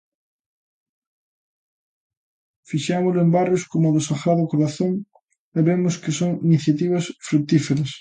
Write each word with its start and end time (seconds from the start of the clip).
Fixémolo 2.69 3.19
en 3.25 3.29
barrios 3.35 3.63
como 3.71 3.85
o 3.89 3.93
do 3.95 4.01
Sagrado 4.09 4.49
Corazón 4.51 4.93
e 5.57 5.59
vemos 5.69 5.93
que 6.03 6.11
son 6.19 6.31
iniciativas 6.47 7.05
frutíferas. 7.27 7.91